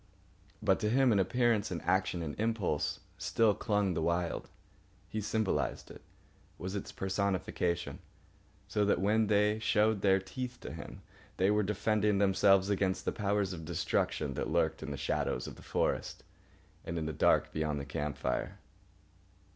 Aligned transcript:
But 0.63 0.79
to 0.79 0.89
him, 0.89 1.11
in 1.11 1.19
appearance 1.19 1.69
and 1.69 1.79
action 1.83 2.23
and 2.23 2.33
impulse, 2.39 3.01
still 3.19 3.53
clung 3.53 3.93
the 3.93 4.01
Wild. 4.01 4.49
He 5.07 5.21
symbolised 5.21 5.91
it, 5.91 6.01
was 6.57 6.75
its 6.75 6.91
personification: 6.91 7.99
so 8.67 8.83
that 8.83 8.99
when 8.99 9.27
they 9.27 9.59
showed 9.59 10.01
their 10.01 10.17
teeth 10.17 10.57
to 10.61 10.73
him 10.73 11.03
they 11.37 11.51
were 11.51 11.61
defending 11.61 12.17
themselves 12.17 12.67
against 12.71 13.05
the 13.05 13.11
powers 13.11 13.53
of 13.53 13.63
destruction 13.63 14.33
that 14.33 14.49
lurked 14.49 14.81
in 14.81 14.89
the 14.89 14.97
shadows 14.97 15.45
of 15.45 15.55
the 15.55 15.61
forest 15.61 16.23
and 16.83 16.97
in 16.97 17.05
the 17.05 17.13
dark 17.13 17.53
beyond 17.53 17.79
the 17.79 17.85
camp 17.85 18.17
fire. 18.17 18.57